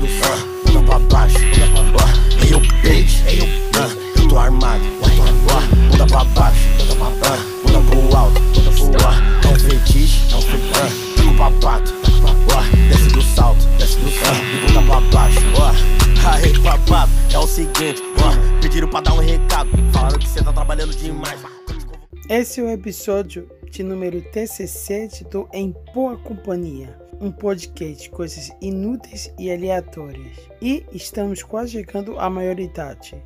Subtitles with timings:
[0.00, 6.24] do céu, bunda pra baixo, uh, Rio Beach, uh, eu tô armado, uh, bunda pra
[6.24, 8.40] baixo, uh, bunda pro alto,
[9.06, 13.98] ar, é um fetiche, é um fetiche, uh, com papato, uh, desce do salto, desce
[13.98, 19.12] do salto, bunda pra baixo, uh, aí papato, é o seguinte, uh, pediram pra dar
[19.12, 21.38] um recado, falaram que cê tá trabalhando demais.
[22.26, 28.50] Esse é o episódio de número 17 do Em Boa Companhia, um podcast de coisas
[28.62, 30.38] inúteis e aleatórias.
[30.60, 33.22] E estamos quase chegando à maioridade.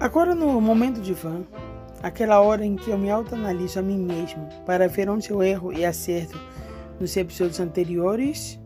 [0.00, 1.44] Agora no momento de van,
[2.02, 5.72] aquela hora em que eu me autoanaliso a mim mesmo para ver onde eu erro
[5.72, 6.40] e acerto
[6.98, 8.58] nos episódios anteriores,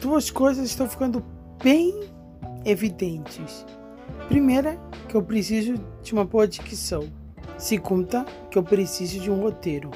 [0.00, 1.24] duas coisas estão ficando
[1.62, 1.92] bem
[2.64, 3.64] evidentes.
[4.28, 7.10] Primeira, que eu preciso de uma boa dicção.
[7.56, 9.90] Segunda, que eu preciso de um roteiro.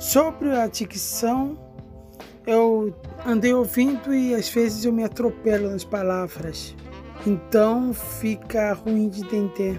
[0.00, 1.58] Sobre a dicção,
[2.46, 2.94] eu
[3.26, 6.74] andei ouvindo e às vezes eu me atropelo nas palavras.
[7.26, 9.78] Então fica ruim de entender.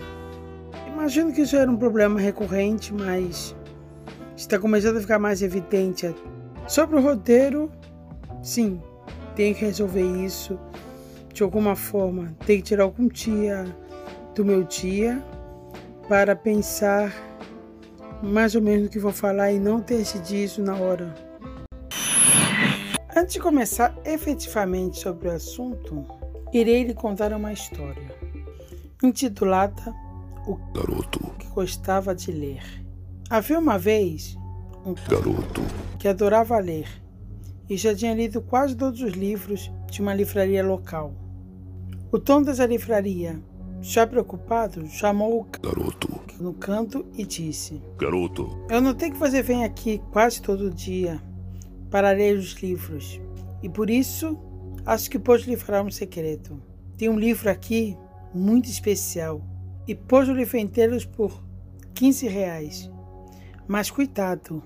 [0.88, 3.56] Imagino que isso era um problema recorrente, mas
[4.38, 6.14] está começando a ficar mais evidente.
[6.68, 7.72] Sobre o roteiro,
[8.44, 8.80] sim,
[9.36, 10.60] tenho que resolver isso
[11.34, 12.36] de alguma forma.
[12.46, 13.66] Tenho que tirar algum dia
[14.36, 15.24] do meu dia
[16.08, 17.12] para pensar
[18.22, 21.31] mais ou menos o que vou falar e não decidir isso na hora.
[23.14, 26.06] Antes de começar efetivamente sobre o assunto,
[26.54, 28.16] irei lhe contar uma história
[29.04, 29.94] intitulada
[30.48, 31.20] O Garoto.
[31.38, 32.64] Que gostava de ler.
[33.30, 34.38] Havia uma vez
[34.86, 35.62] um garoto.
[36.00, 36.88] que adorava ler
[37.70, 41.14] e já tinha lido quase todos os livros de uma livraria local.
[42.14, 43.42] O dono dessa livraria
[43.82, 46.08] já preocupado, chamou o garoto.
[46.40, 48.58] no canto e disse: garoto.
[48.70, 51.22] Eu notei que você vem aqui quase todo dia
[51.92, 53.22] para ler os livros
[53.62, 54.40] e por isso
[54.86, 56.60] acho que posso lhe falar um segredo.
[56.98, 57.96] Tem um livro aqui
[58.34, 59.42] muito especial
[59.88, 61.44] e posso lhe vendê-los por
[61.94, 62.90] 15 reais.
[63.68, 64.64] Mas cuidado,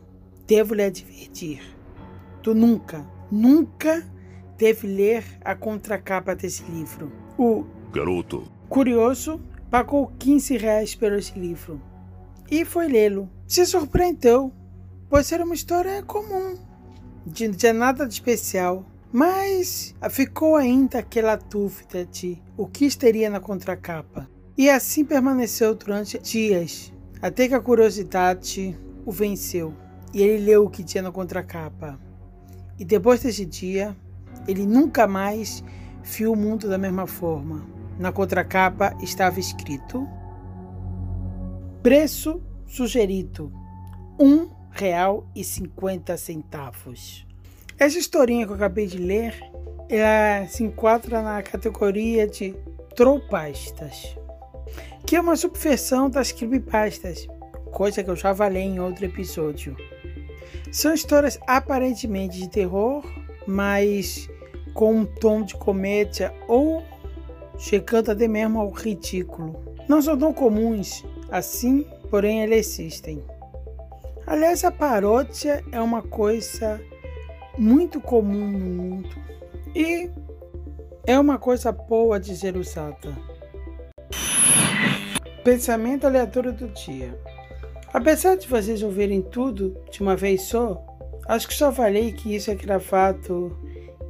[0.48, 1.62] devo lhe advertir.
[2.42, 4.08] Tu nunca, nunca
[4.58, 7.12] deve ler a contracapa desse livro.
[7.38, 11.82] O garoto Curioso, pagou 15 reais pelo esse livro
[12.50, 13.30] e foi lê-lo.
[13.48, 14.52] Se surpreendeu,
[15.10, 16.56] pois era uma história comum,
[17.26, 18.86] de, de nada de especial.
[19.12, 24.30] Mas ficou ainda aquela dúvida de o que estaria na contracapa.
[24.58, 29.74] E assim permaneceu durante dias, até que a curiosidade o venceu.
[30.14, 32.00] E ele leu o que tinha na contracapa.
[32.78, 33.96] E depois desse dia,
[34.48, 35.64] ele nunca mais
[36.04, 37.66] viu o mundo da mesma forma.
[37.98, 40.08] Na contracapa estava escrito:
[41.82, 43.52] Preço sugerido:
[44.20, 47.26] um real e cinquenta centavos.
[47.80, 49.34] Essa historinha que eu acabei de ler,
[49.90, 52.54] ela se enquadra na categoria de
[52.94, 54.16] tropastas,
[55.06, 57.26] que é uma subversão das creepypastas,
[57.72, 59.76] coisa que eu já falei em outro episódio.
[60.72, 63.04] São histórias aparentemente de terror,
[63.48, 64.30] mas
[64.74, 66.84] com um tom de comédia ou
[67.58, 69.64] chegando até mesmo ao ridículo.
[69.88, 73.24] Não são tão comuns assim, porém eles existem.
[74.28, 76.82] Aliás, a paródia é uma coisa
[77.60, 79.16] muito comum no mundo
[79.76, 80.10] e
[81.06, 83.16] é uma coisa boa de ser usada.
[85.44, 87.16] Pensamento aleatório do dia.
[87.94, 90.84] Apesar de vocês ouvirem tudo de uma vez só,
[91.28, 93.56] acho que só falei que isso é gravado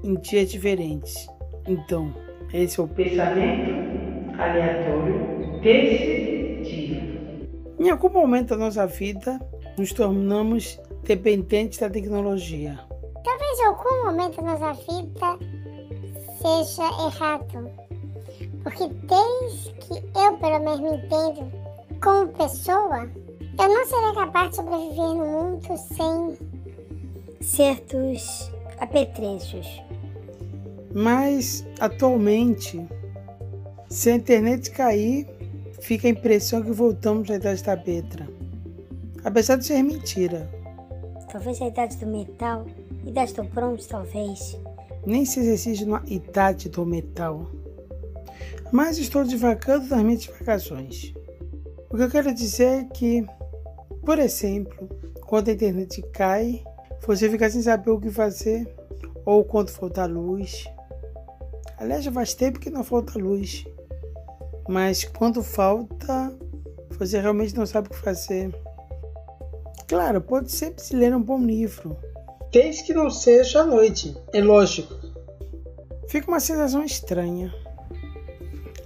[0.01, 1.27] em dias diferentes.
[1.67, 2.13] Então,
[2.53, 7.15] esse é o pensamento aleatório desse dia.
[7.77, 9.37] Em algum momento da nossa vida,
[9.77, 12.79] nos tornamos dependentes da tecnologia.
[13.23, 15.37] Talvez algum momento da nossa vida
[16.41, 17.69] seja errado.
[18.63, 21.51] Porque desde que eu, pelo menos, me entendo
[22.01, 23.09] como pessoa,
[23.59, 26.37] eu não seria capaz de sobreviver no mundo sem
[27.41, 29.81] certos apetrechos.
[30.93, 32.87] Mas atualmente,
[33.89, 35.27] se a internet cair,
[35.81, 38.27] fica a impressão que voltamos à idade da pedra.
[39.25, 40.49] Apesar de ser mentira.
[41.29, 42.65] Talvez a idade do metal,
[43.05, 44.57] idade do bronze, talvez.
[45.05, 47.45] Nem se existe na idade do metal.
[48.71, 51.13] Mas estou divagando nas minhas divagações.
[51.89, 53.25] O que eu quero dizer é que,
[54.05, 54.87] por exemplo,
[55.25, 56.63] quando a internet cai,
[57.05, 58.73] você fica sem saber o que fazer,
[59.25, 60.65] ou quando falta luz,
[61.77, 63.65] Aliás, já faz tempo que não falta luz.
[64.67, 66.33] Mas quando falta,
[66.97, 68.53] você realmente não sabe o que fazer.
[69.87, 71.95] Claro, pode sempre se ler um bom livro.
[72.51, 74.95] Desde que não seja à noite, é lógico.
[76.07, 77.53] Fica uma sensação estranha.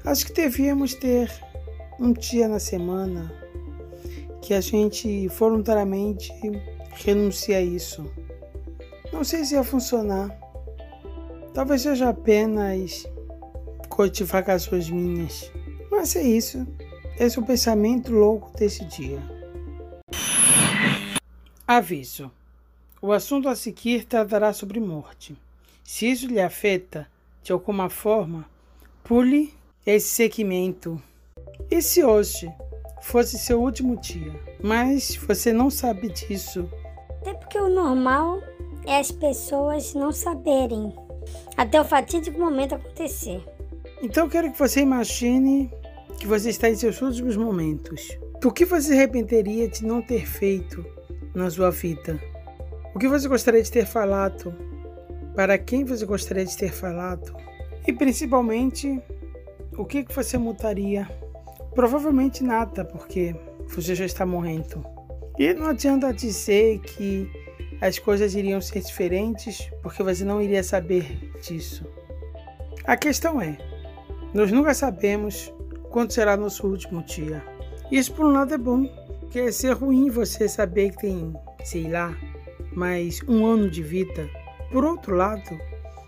[0.03, 1.31] Acho que devíamos ter
[1.99, 3.31] um dia na semana
[4.41, 6.33] que a gente voluntariamente
[6.91, 8.05] renuncia a isso.
[9.13, 10.37] Não sei se ia funcionar.
[11.53, 13.07] Talvez seja apenas
[13.87, 15.51] codificações minhas.
[15.89, 16.67] Mas é isso.
[17.17, 19.38] Esse é o pensamento louco desse dia.
[21.71, 22.31] Aviso:
[22.99, 25.37] o assunto a seguir tratará sobre morte.
[25.83, 27.07] Se isso lhe afeta
[27.43, 28.43] de alguma forma,
[29.03, 29.53] pule
[29.85, 30.99] esse segmento.
[31.69, 32.51] E se hoje
[33.03, 34.33] fosse seu último dia,
[34.63, 36.67] mas você não sabe disso?
[37.21, 38.41] Até porque o normal
[38.87, 40.91] é as pessoas não saberem
[41.55, 43.45] até o fatídico momento acontecer.
[44.01, 45.71] Então eu quero que você imagine
[46.19, 48.17] que você está em seus últimos momentos.
[48.43, 50.83] O que você arrependeria de não ter feito
[51.39, 52.19] na sua vida?
[52.93, 54.53] O que você gostaria de ter falado?
[55.35, 57.35] Para quem você gostaria de ter falado?
[57.87, 59.01] E principalmente,
[59.77, 61.09] o que você mudaria?
[61.73, 63.35] Provavelmente nada, porque
[63.67, 64.85] você já está morrendo.
[65.37, 67.29] E não adianta dizer que
[67.79, 71.85] as coisas iriam ser diferentes, porque você não iria saber disso.
[72.83, 73.57] A questão é:
[74.33, 75.53] nós nunca sabemos
[75.89, 77.41] quando será nosso último dia.
[77.91, 78.83] Isso por um lado é bom,
[79.29, 81.31] porque ser ruim você saber que tem,
[81.63, 82.17] sei lá,
[82.73, 84.27] mais um ano de vida.
[84.71, 85.59] Por outro lado,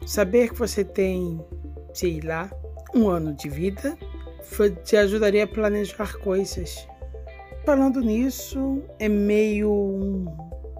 [0.07, 1.39] saber que você tem,
[1.93, 2.49] sei lá,
[2.95, 3.95] um ano de vida
[4.83, 6.87] te ajudaria a planejar coisas.
[7.63, 10.25] Falando nisso, é meio um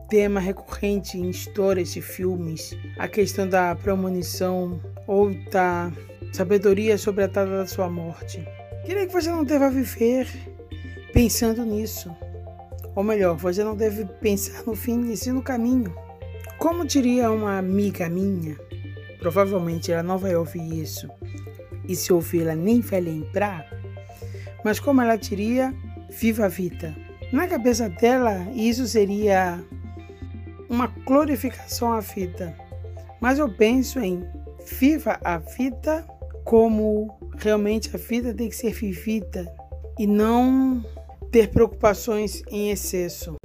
[0.10, 5.92] tema recorrente em histórias e filmes, a questão da premonição ou da
[6.34, 8.44] sabedoria sobre a data da sua morte.
[8.84, 10.28] Queria que você não deva viver
[11.14, 12.12] pensando nisso.
[12.96, 15.94] Ou melhor, você não deve pensar no fim e sim no caminho.
[16.58, 18.58] Como diria uma amiga minha,
[19.20, 21.10] provavelmente ela não vai ouvir isso,
[21.88, 23.66] e se ouvir ela nem vai lembrar,
[24.64, 25.74] mas como ela diria,
[26.10, 26.96] viva a vida.
[27.32, 29.64] Na cabeça dela, isso seria
[30.70, 32.56] uma glorificação à vida.
[33.20, 34.24] Mas eu penso em
[34.80, 36.06] viva a vida
[36.44, 39.52] como realmente a vida tem que ser vivida
[39.98, 40.84] e não
[41.32, 43.36] ter preocupações em excesso.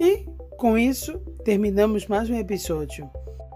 [0.00, 0.26] E
[0.56, 3.08] com isso terminamos mais um episódio.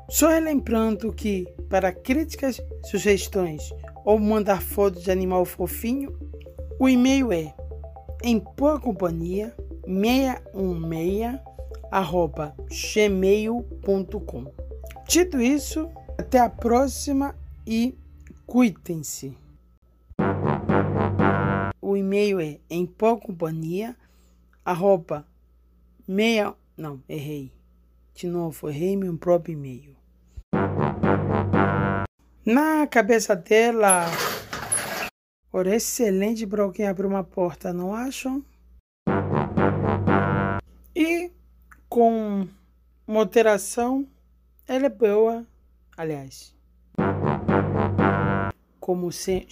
[0.09, 3.62] Só relembrando que para críticas, sugestões
[4.05, 6.17] ou mandar fotos de animal fofinho,
[6.79, 7.53] o e-mail é
[8.23, 9.55] em boa companhia
[9.85, 11.41] 616
[11.91, 12.55] arroba
[12.94, 14.47] gmail.com.
[15.08, 17.35] Dito isso, até a próxima
[17.67, 17.94] e
[18.47, 19.42] cuidem-se.
[21.93, 23.94] O e-mail é em companhia
[24.65, 25.27] arroba
[26.09, 27.53] meia não errei.
[28.15, 29.94] De novo errei meu próprio e-mail.
[32.47, 34.06] Na cabeça dela
[35.53, 38.43] Ora, excelente para alguém abrir uma porta, não acham?
[40.97, 41.31] E
[41.91, 42.49] com
[43.06, 44.09] moderação,
[44.67, 45.47] ela é boa,
[45.94, 46.56] aliás.
[48.81, 49.47] Como se,